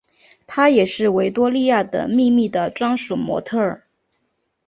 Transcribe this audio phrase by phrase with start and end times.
[0.47, 3.85] 她也是维多利亚的秘密的专属模特儿。